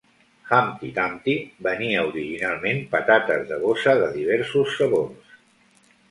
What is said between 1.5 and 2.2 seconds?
venia